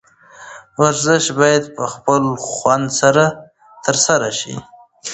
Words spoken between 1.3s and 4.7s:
باید په خوند سره ترسره شي.